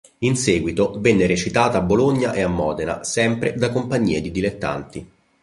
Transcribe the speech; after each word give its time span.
In 0.21 0.35
seguito 0.35 0.95
venne 0.99 1.27
recitata 1.27 1.77
a 1.77 1.81
Bologna 1.81 2.33
e 2.33 2.41
a 2.41 2.47
Modena, 2.47 3.03
sempre 3.03 3.53
da 3.53 3.69
compagnie 3.71 4.19
di 4.19 4.31
dilettanti. 4.31 5.07